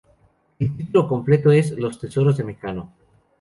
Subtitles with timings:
[0.57, 2.91] El título completo es ""Los tesoros de Mecano.